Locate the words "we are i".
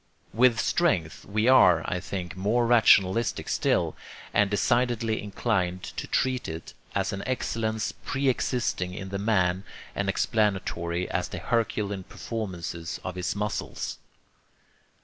1.25-1.99